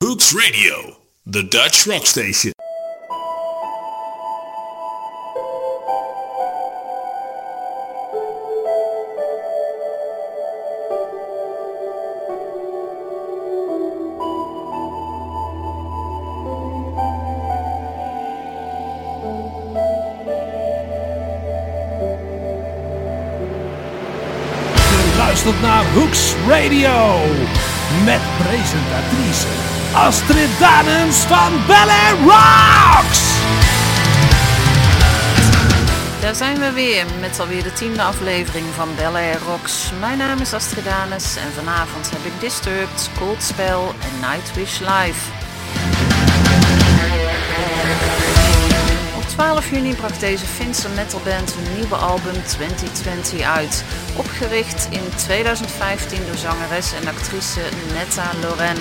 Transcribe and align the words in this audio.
Hoops 0.00 0.32
Radio, 0.32 0.96
the 1.26 1.42
Dutch 1.42 1.84
rock 1.88 2.06
station. 2.06 2.52
Luistert 25.16 25.60
naar 25.60 25.84
Hooks 25.92 26.34
Radio. 26.46 27.18
Met 28.04 28.20
presentatrice 28.38 29.77
Astrid 29.92 30.48
Danens 30.58 31.16
van 31.16 31.52
Air 31.68 32.16
Rocks. 32.24 33.20
Daar 36.20 36.34
zijn 36.34 36.58
we 36.58 36.72
weer 36.72 37.04
met 37.20 37.40
alweer 37.40 37.62
de 37.62 37.72
tiende 37.72 38.02
aflevering 38.02 38.66
van 38.74 38.88
Air 39.14 39.38
Rocks. 39.46 39.90
Mijn 40.00 40.18
naam 40.18 40.38
is 40.38 40.52
Astrid 40.52 40.84
Danes 40.84 41.36
en 41.36 41.52
vanavond 41.52 42.10
heb 42.10 42.24
ik 42.24 42.40
Disturbed, 42.40 43.10
Cold 43.18 43.42
Spell 43.42 43.80
en 44.00 44.30
Nightwish 44.30 44.78
Live. 44.78 45.20
Op 49.16 49.22
12 49.22 49.70
juni 49.70 49.94
bracht 49.94 50.20
deze 50.20 50.46
Finse 50.46 50.88
metalband 50.88 51.54
hun 51.54 51.74
nieuwe 51.74 51.96
album 51.96 52.42
2020 52.46 53.40
uit. 53.40 53.84
Opgericht 54.16 54.88
in 54.90 55.08
2015 55.16 56.18
door 56.26 56.36
zangeres 56.36 56.92
en 56.92 57.08
actrice 57.08 57.60
Netta 57.94 58.30
Loren. 58.42 58.76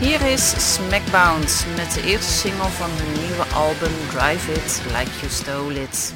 Hier 0.00 0.20
is 0.20 0.74
Smackbound 0.74 1.66
met 1.76 1.92
de 1.92 2.02
eerste 2.02 2.32
single 2.32 2.68
van 2.68 2.90
hun 2.90 3.22
nieuwe 3.22 3.44
album 3.54 3.92
Drive 4.10 4.52
It 4.52 4.82
Like 4.84 5.10
You 5.20 5.30
Stole 5.30 5.82
It. 5.82 6.14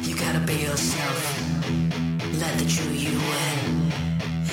You 0.00 0.16
gotta 0.16 0.38
be 0.44 0.58
yourself. 0.58 1.38
Let 2.38 2.58
the 2.58 2.64
true 2.64 2.94
you. 2.94 3.18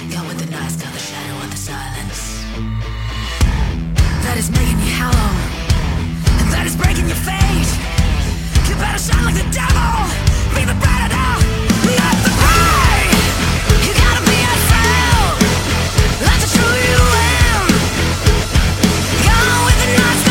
Go 0.09 0.28
with 0.28 0.38
the 0.38 0.50
nice, 0.50 0.75
shadow 1.09 1.50
the 1.50 1.58
silence. 1.58 2.22
That 4.23 4.38
is 4.38 4.50
making 4.50 4.80
you 4.86 4.94
hollow. 5.02 5.31
And 6.40 6.52
that 6.53 6.66
is 6.66 6.75
breaking 6.75 7.08
your 7.08 7.22
fate. 7.30 7.72
You 8.68 8.75
better 8.75 9.00
shine 9.00 9.25
like 9.25 9.36
the 9.44 9.50
devil. 9.52 9.92
Be 10.56 10.64
the 10.66 10.78
the 12.23 12.37
Master. 19.98 20.27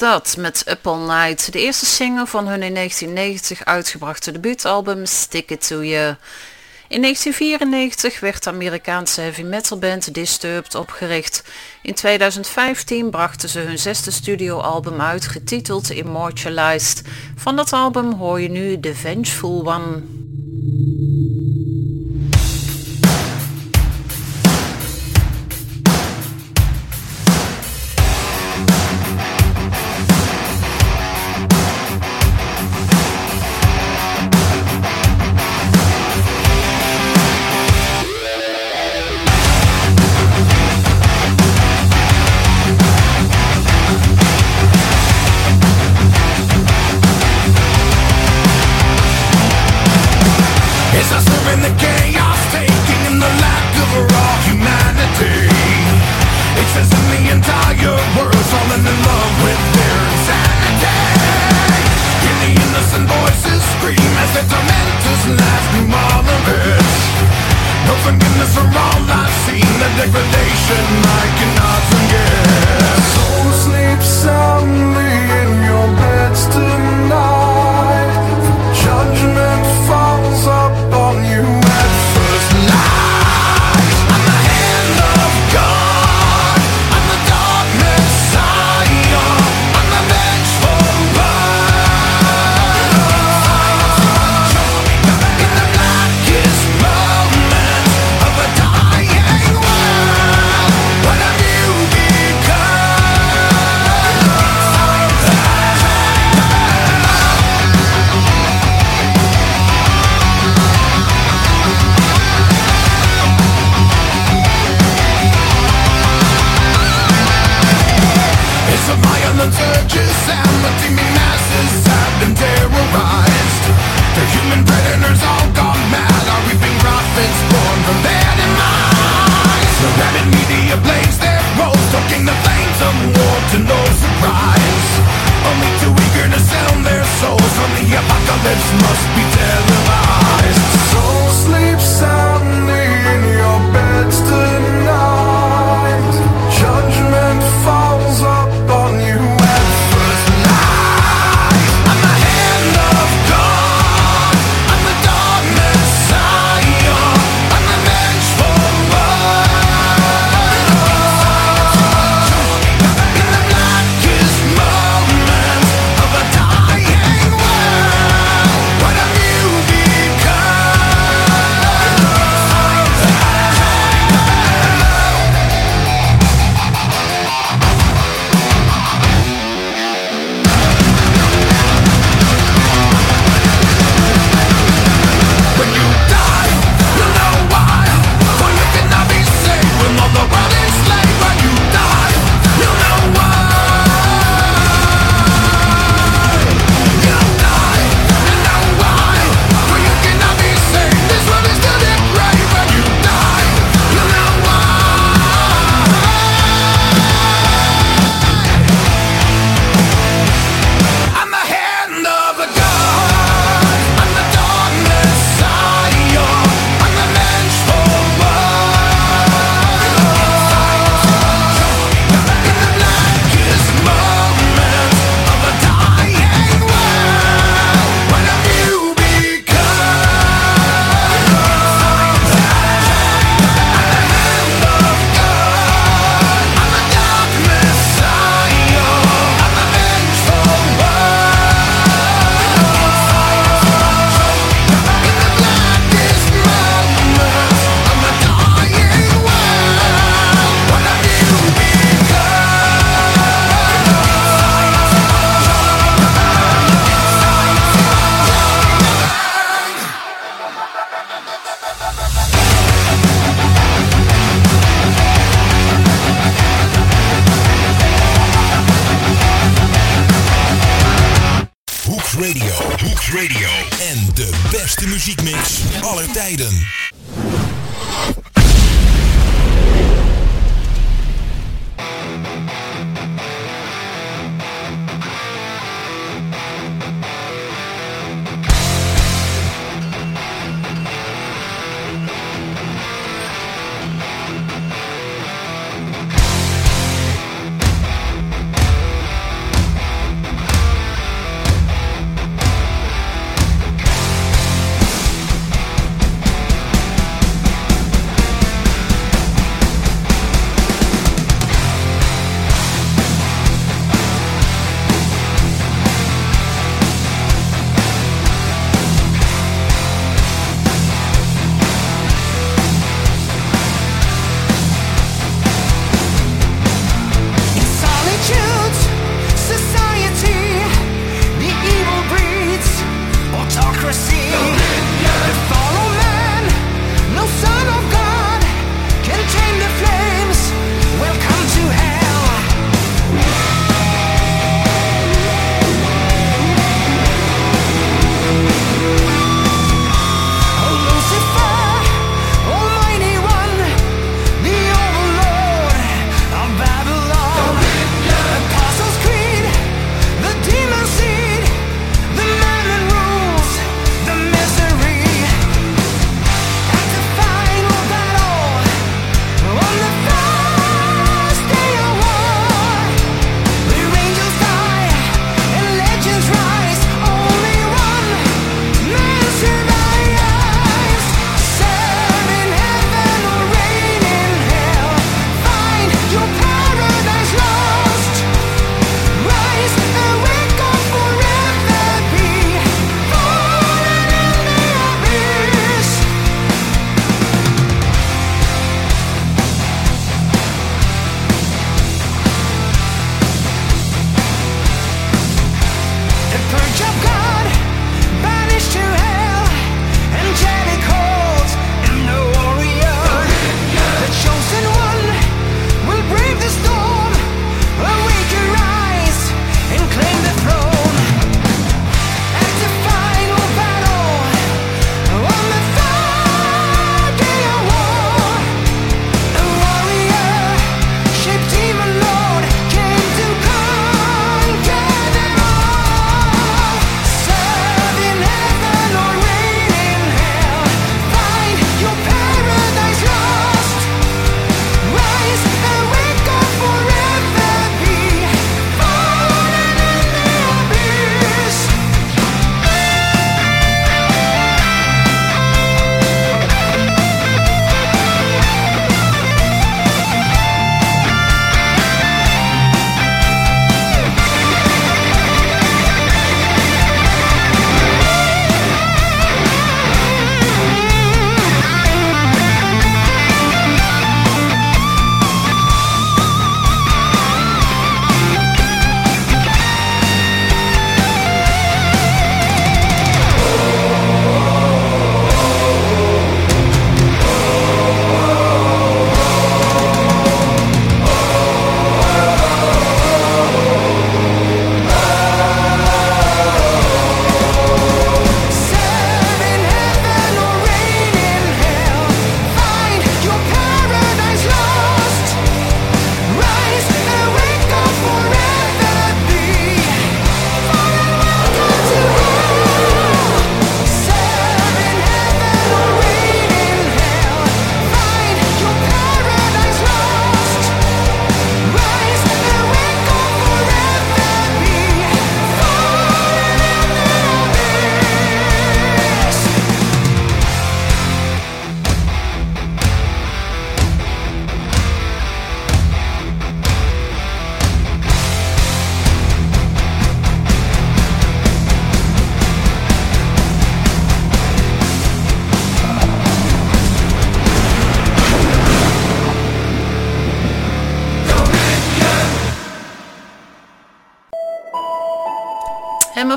dat 0.00 0.36
met 0.36 0.64
Up 0.68 0.86
All 0.86 1.06
Night, 1.06 1.52
de 1.52 1.60
eerste 1.60 1.86
single 1.86 2.26
van 2.26 2.48
hun 2.48 2.62
in 2.62 2.74
1990 2.74 3.64
uitgebrachte 3.64 4.32
debuutalbum 4.32 5.06
Stick 5.06 5.50
It 5.50 5.66
To 5.66 5.84
You. 5.84 6.16
In 6.88 7.00
1994 7.00 8.20
werd 8.20 8.44
de 8.44 8.50
Amerikaanse 8.50 9.20
heavy 9.20 9.42
metal 9.42 9.78
band 9.78 10.14
Disturbed 10.14 10.74
opgericht. 10.74 11.44
In 11.82 11.94
2015 11.94 13.10
brachten 13.10 13.48
ze 13.48 13.58
hun 13.58 13.78
zesde 13.78 14.10
studioalbum 14.10 15.00
uit, 15.00 15.26
getiteld 15.26 15.90
Immortalized. 15.90 17.02
Van 17.36 17.56
dat 17.56 17.72
album 17.72 18.12
hoor 18.12 18.40
je 18.40 18.50
nu 18.50 18.80
The 18.80 18.94
Vengeful 18.94 19.66
One. 19.66 20.02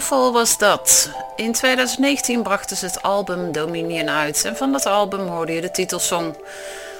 Muffle 0.04 0.32
was 0.32 0.58
dat. 0.58 1.10
In 1.36 1.52
2019 1.52 2.44
brachten 2.44 2.78
ze 2.78 2.86
het 2.86 3.02
album 3.02 3.52
Dominion 3.52 4.10
uit 4.10 4.46
en 4.46 4.56
van 4.56 4.72
dat 4.72 4.86
album 4.86 5.28
hoorde 5.28 5.54
je 5.54 5.62
de 5.62 5.72
titelsong. 5.72 6.36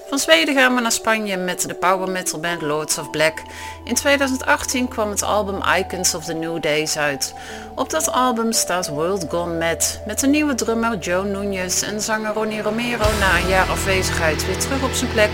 Van 0.10 0.20
Zweden 0.20 0.56
gaan 0.56 0.76
we 0.76 0.82
naar 0.82 0.92
Spanje 0.92 1.38
met 1.38 1.68
de 1.68 1.74
power 1.74 2.10
metal 2.10 2.40
band 2.40 2.62
Lords 2.62 2.98
of 2.98 3.10
Black. 3.10 3.42
In 3.84 3.96
2018 3.96 4.88
kwam 4.88 5.10
het 5.10 5.24
album 5.24 5.62
Icons 5.78 6.16
of 6.16 6.24
the 6.24 6.34
New 6.34 6.62
Days 6.62 6.98
uit. 6.98 7.34
Op 7.76 7.90
dat 7.90 8.12
album 8.12 8.52
staat 8.52 8.88
World 8.88 9.26
Gone 9.30 9.58
Mad 9.58 10.00
met 10.06 10.20
de 10.20 10.28
nieuwe 10.28 10.56
drummer 10.56 10.98
Joe 10.98 11.26
Nunez 11.26 11.82
en 11.82 12.02
zanger 12.02 12.34
Ronnie 12.34 12.62
Romero 12.62 13.06
na 13.20 13.38
een 13.38 13.48
jaar 13.48 13.70
afwezigheid 13.70 14.46
weer 14.46 14.60
terug 14.60 14.84
op 14.84 14.94
zijn 14.94 15.12
plek. 15.12 15.32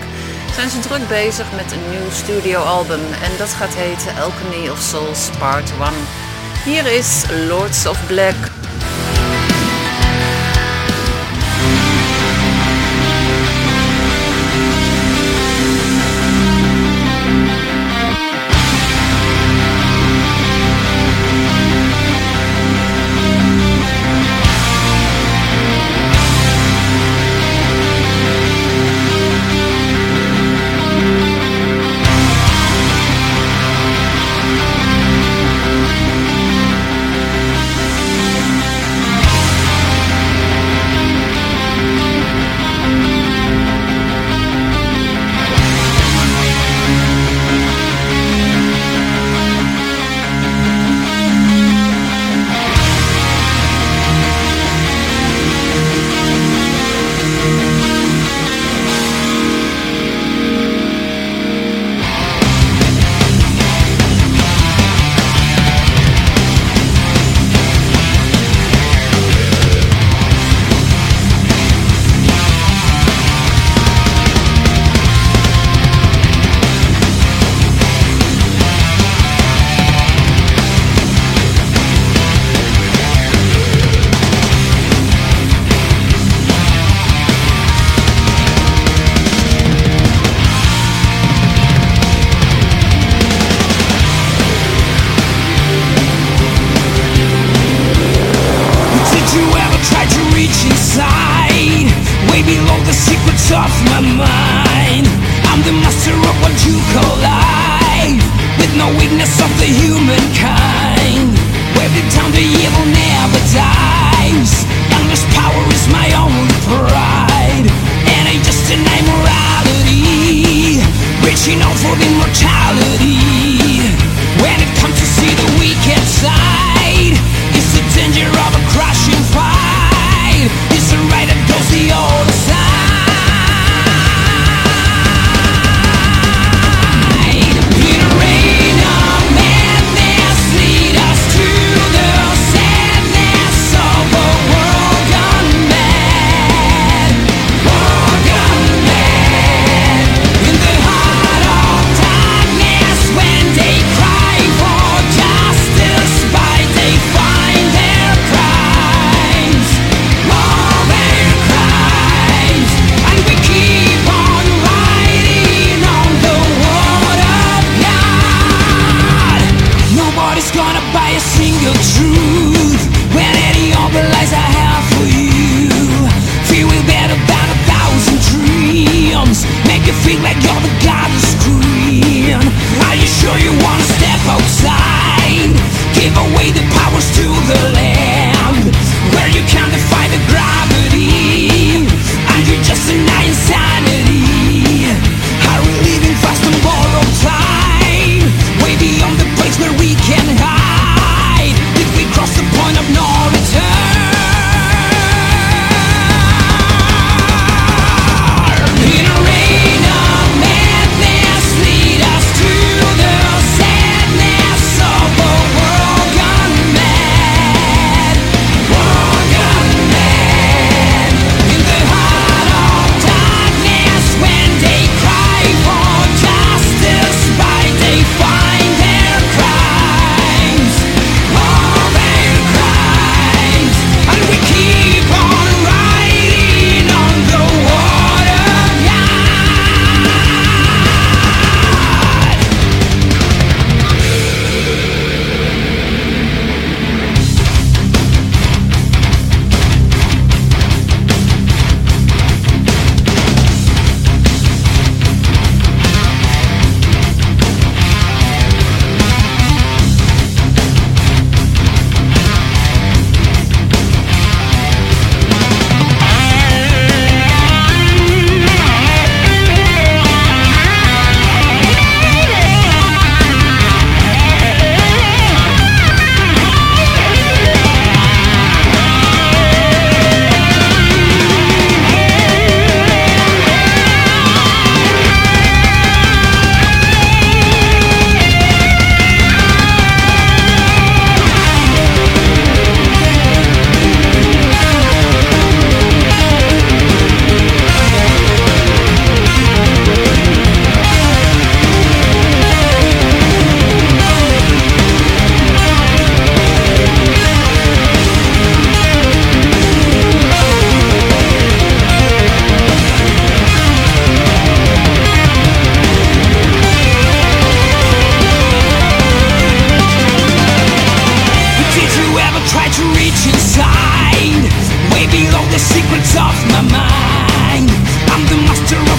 Zijn 0.54 0.70
ze 0.70 0.80
druk 0.80 1.08
bezig 1.08 1.52
met 1.52 1.72
een 1.72 1.90
nieuw 1.90 2.10
studioalbum 2.10 3.12
en 3.22 3.36
dat 3.38 3.48
gaat 3.48 3.74
heten 3.74 4.22
Alchemy 4.22 4.68
of 4.68 4.78
Souls 4.78 5.30
Part 5.38 5.70
1. 5.70 6.29
Hier 6.64 6.86
is 6.86 7.24
Lords 7.48 7.86
of 7.86 7.96
Black. 8.06 8.36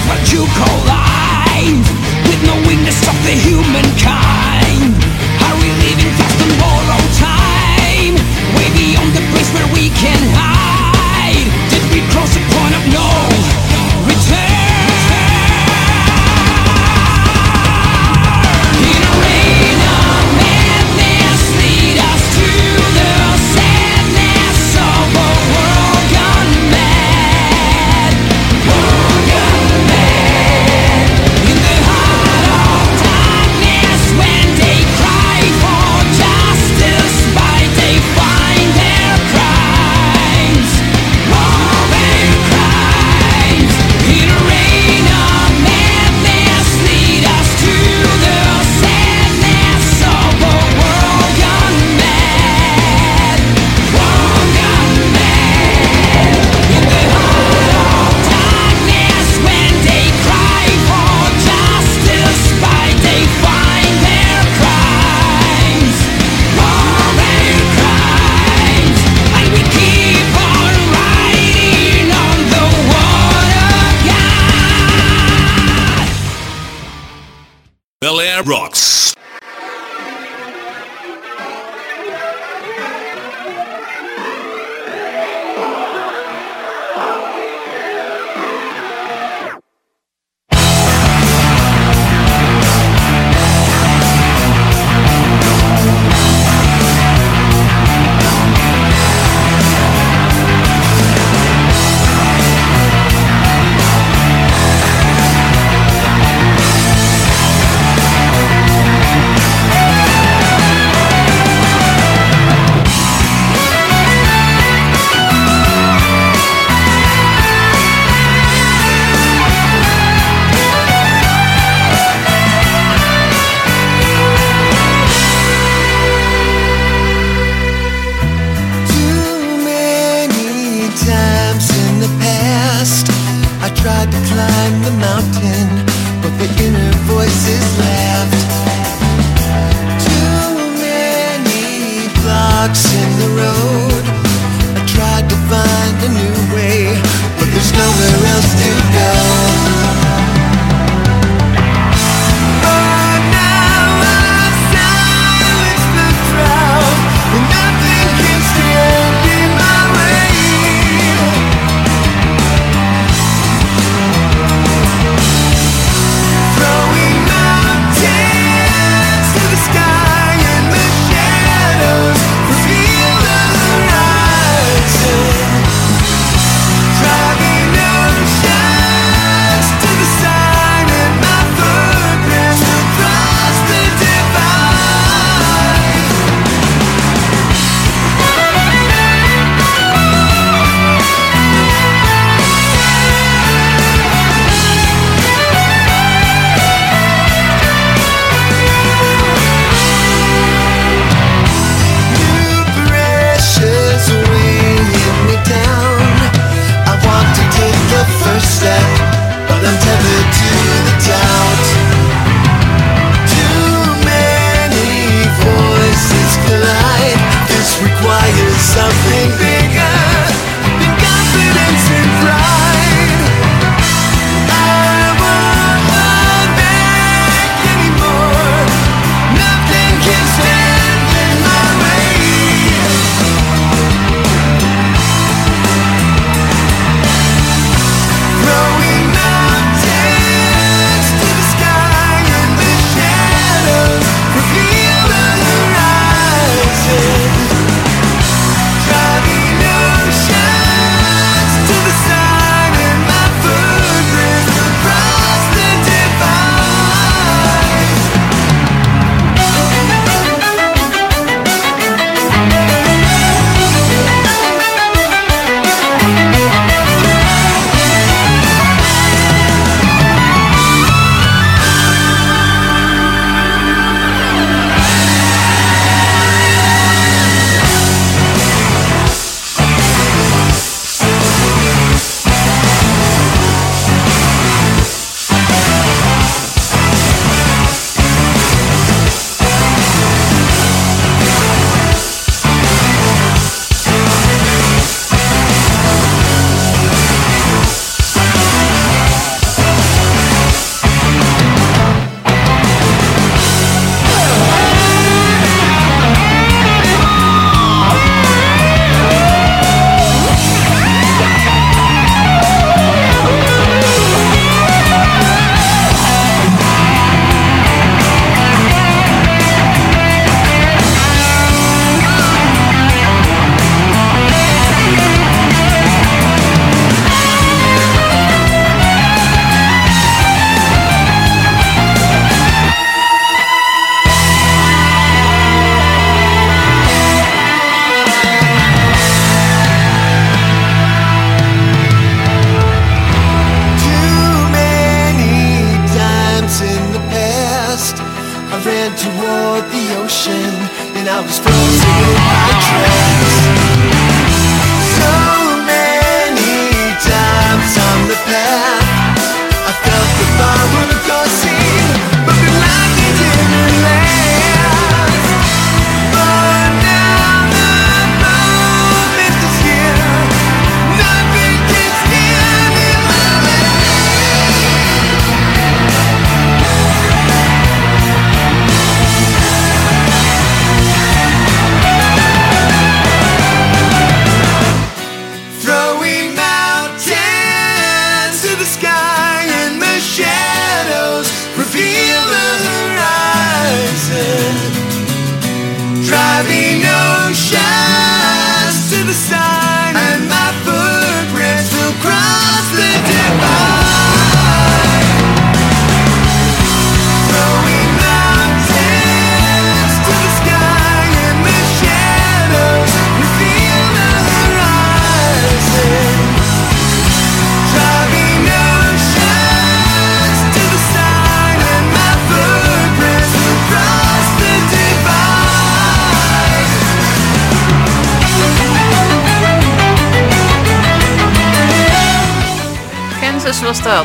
what 0.08 0.32
you 0.32 0.42
call 0.58 0.78
life. 0.86 1.86
With 2.28 2.40
no 2.46 2.54
weakness 2.66 2.98
of 3.06 3.16
the 3.26 3.34
human 3.34 3.81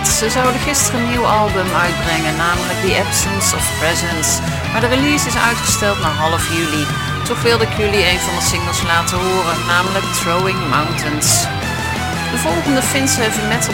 Ze 0.05 0.29
zouden 0.29 0.61
gisteren 0.61 0.99
een 0.99 1.09
nieuw 1.09 1.25
album 1.25 1.69
uitbrengen, 1.85 2.35
namelijk 2.35 2.79
The 2.81 3.03
Absence 3.03 3.55
of 3.55 3.65
Presence. 3.79 4.41
Maar 4.71 4.81
de 4.81 4.87
release 4.87 5.27
is 5.27 5.37
uitgesteld 5.49 5.99
naar 6.01 6.15
half 6.25 6.43
juli. 6.55 6.85
Toch 7.23 7.41
wilde 7.41 7.63
ik 7.63 7.77
jullie 7.77 8.09
een 8.11 8.19
van 8.19 8.35
de 8.35 8.45
singles 8.51 8.83
laten 8.83 9.17
horen, 9.17 9.57
namelijk 9.67 10.05
Throwing 10.19 10.59
Mountains. 10.69 11.29
De 12.31 12.37
volgende 12.37 12.81
Finse 12.81 13.21
heavy 13.21 13.43
metal 13.53 13.73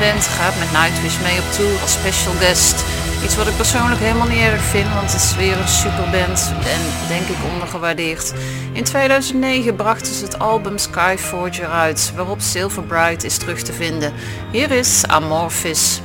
band 0.00 0.24
gaat 0.38 0.56
met 0.58 0.72
Nightwish 0.72 1.18
mee 1.26 1.38
op 1.38 1.48
tour 1.56 1.80
als 1.82 1.92
special 1.92 2.34
guest. 2.42 2.84
Iets 3.24 3.36
wat 3.36 3.46
ik 3.46 3.56
persoonlijk 3.56 4.00
helemaal 4.00 4.32
niet 4.34 4.46
erg 4.52 4.64
vind, 4.74 4.88
want 4.98 5.12
het 5.12 5.22
is 5.22 5.36
weer 5.36 5.56
een 5.58 5.74
superband 5.82 6.38
en 6.74 6.82
denk 7.08 7.26
ik 7.34 7.50
ondergewaardeerd. 7.52 8.32
In 8.74 8.84
2009 8.84 9.76
brachten 9.76 10.14
ze 10.14 10.24
het 10.24 10.38
album 10.38 10.78
Skyforger 10.78 11.66
uit, 11.66 12.12
waarop 12.16 12.40
Silverbright 12.40 13.24
is 13.24 13.38
terug 13.38 13.62
te 13.62 13.72
vinden. 13.72 14.12
Hier 14.52 14.70
is 14.70 15.06
Amorphis. 15.06 16.00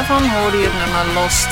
Daarvan 0.00 0.28
hoorde 0.28 0.56
je 0.56 0.68
het 0.70 0.78
nummer 0.84 1.14
Lost. 1.14 1.48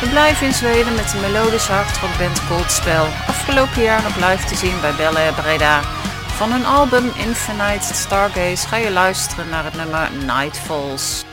We 0.00 0.08
blijven 0.08 0.46
in 0.46 0.52
Zweden 0.52 0.94
met 0.94 1.10
de 1.10 1.18
melodische 1.18 1.72
hardrockband 1.72 2.46
Cold 2.48 2.70
Spell. 2.70 3.06
Afgelopen 3.26 3.82
jaar 3.82 4.02
nog 4.02 4.16
live 4.16 4.44
te 4.46 4.54
zien 4.54 4.80
bij 4.80 4.94
Belle 4.96 5.18
Air 5.18 5.32
Breda. 5.32 5.80
Van 6.26 6.52
hun 6.52 6.66
album 6.66 7.04
Infinite 7.14 7.94
Stargaze 7.94 8.68
ga 8.68 8.76
je 8.76 8.90
luisteren 8.90 9.48
naar 9.48 9.64
het 9.64 9.74
nummer 9.74 10.08
Night 10.26 10.58
Falls. 10.58 11.24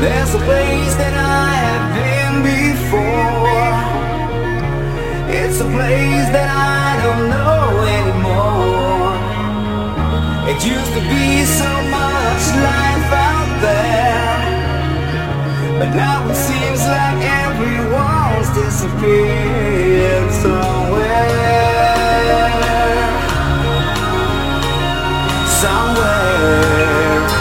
There's 0.00 0.34
a 0.34 0.38
place 0.48 0.96
that 0.96 1.12
I 1.12 1.50
have 1.66 1.86
been 2.00 2.42
before. 2.42 3.74
It's 5.42 5.60
a 5.60 5.68
place 5.76 6.28
that 6.36 6.48
I 6.76 7.02
don't 7.06 7.28
know 7.34 7.84
anymore. 7.98 9.16
It 10.50 10.64
used 10.64 10.92
to 10.92 11.00
be 11.00 11.44
so 11.44 11.70
much 11.96 12.44
there. 12.62 12.93
But 15.78 15.90
now 15.96 16.28
it 16.30 16.36
seems 16.36 16.80
like 16.86 17.18
everyone's 17.20 18.48
disappeared 18.54 20.32
somewhere. 20.32 21.24
Somewhere. 25.62 27.33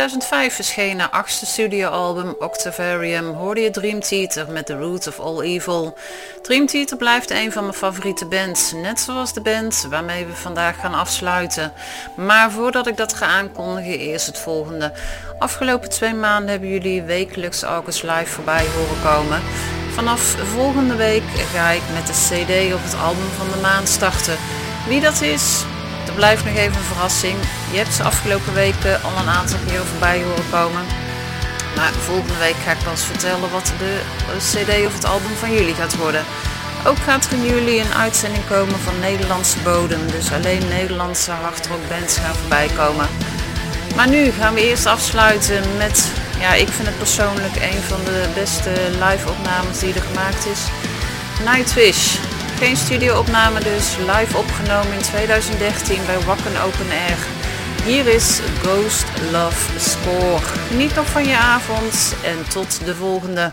2005 0.00 0.54
verscheen 0.54 1.00
haar 1.00 1.10
achtste 1.10 1.46
studioalbum 1.46 2.34
Octavarium 2.38 3.34
hoorde 3.34 3.60
je 3.60 3.70
Dream 3.70 4.00
Theater 4.00 4.50
met 4.50 4.66
The 4.66 4.76
Root 4.78 5.06
of 5.06 5.20
All 5.20 5.40
Evil. 5.40 5.96
Dream 6.42 6.66
Theater 6.66 6.96
blijft 6.96 7.30
een 7.30 7.52
van 7.52 7.62
mijn 7.62 7.74
favoriete 7.74 8.26
bands, 8.26 8.72
net 8.72 9.00
zoals 9.00 9.32
de 9.32 9.40
band 9.40 9.86
waarmee 9.90 10.26
we 10.26 10.34
vandaag 10.34 10.80
gaan 10.80 10.94
afsluiten. 10.94 11.72
Maar 12.16 12.50
voordat 12.50 12.86
ik 12.86 12.96
dat 12.96 13.14
ga 13.14 13.26
aankondigen, 13.26 13.98
eerst 13.98 14.26
het 14.26 14.38
volgende. 14.38 14.92
Afgelopen 15.38 15.90
twee 15.90 16.14
maanden 16.14 16.50
hebben 16.50 16.68
jullie 16.68 17.02
wekelijks 17.02 17.62
August 17.62 18.02
Live 18.02 18.26
voorbij 18.26 18.66
horen 18.76 19.02
komen. 19.02 19.40
Vanaf 19.94 20.20
volgende 20.54 20.94
week 20.94 21.22
ga 21.54 21.70
ik 21.70 21.82
met 21.92 22.06
de 22.06 22.12
CD 22.12 22.74
op 22.74 22.82
het 22.82 23.00
album 23.00 23.28
van 23.36 23.48
de 23.50 23.60
maand 23.62 23.88
starten. 23.88 24.36
Wie 24.88 25.00
dat 25.00 25.20
is, 25.20 25.64
dat 26.10 26.18
blijft 26.18 26.44
nog 26.44 26.54
even 26.54 26.76
een 26.76 26.92
verrassing. 26.94 27.36
Je 27.70 27.76
hebt 27.76 27.94
ze 27.94 28.02
afgelopen 28.02 28.54
weken 28.54 29.02
al 29.02 29.16
een 29.18 29.28
aantal 29.28 29.58
keer 29.66 29.84
voorbij 29.90 30.22
horen 30.22 30.50
komen. 30.50 30.84
Maar 31.76 31.92
volgende 31.92 32.38
week 32.38 32.56
ga 32.64 32.70
ik 32.70 32.84
pas 32.84 33.04
vertellen 33.04 33.50
wat 33.50 33.72
de 33.78 34.00
cd 34.38 34.86
of 34.86 34.94
het 34.94 35.04
album 35.04 35.34
van 35.38 35.52
jullie 35.52 35.74
gaat 35.74 35.96
worden. 35.96 36.24
Ook 36.86 36.98
gaat 36.98 37.26
er 37.26 37.32
in 37.32 37.44
jullie 37.44 37.80
een 37.80 37.94
uitzending 37.94 38.46
komen 38.48 38.78
van 38.78 39.00
Nederlandse 39.00 39.58
bodem. 39.58 40.10
Dus 40.10 40.32
alleen 40.32 40.68
Nederlandse 40.68 41.30
hardrockbands 41.30 42.16
gaan 42.16 42.34
voorbij 42.34 42.68
komen. 42.76 43.08
Maar 43.96 44.08
nu 44.08 44.30
gaan 44.30 44.54
we 44.54 44.68
eerst 44.68 44.86
afsluiten 44.86 45.62
met, 45.76 46.08
ja 46.40 46.54
ik 46.54 46.68
vind 46.68 46.88
het 46.88 46.98
persoonlijk 46.98 47.56
een 47.56 47.82
van 47.82 48.04
de 48.04 48.28
beste 48.34 48.72
live 48.90 49.28
opnames 49.28 49.78
die 49.78 49.94
er 49.94 50.02
gemaakt 50.02 50.46
is. 50.46 50.60
Nightwish. 51.44 52.29
Geen 52.60 52.76
studio-opname 52.76 53.60
dus, 53.60 53.96
live 53.96 54.36
opgenomen 54.36 54.92
in 54.92 55.02
2013 55.02 55.98
bij 56.06 56.18
Wacken 56.20 56.62
Open 56.62 56.90
Air. 56.90 57.18
Hier 57.84 58.06
is 58.06 58.40
Ghost 58.62 59.06
Love 59.32 59.78
Score. 59.78 60.38
Geniet 60.38 60.94
nog 60.94 61.06
van 61.06 61.26
je 61.26 61.36
avond 61.36 62.14
en 62.24 62.48
tot 62.48 62.84
de 62.84 62.94
volgende. 62.94 63.52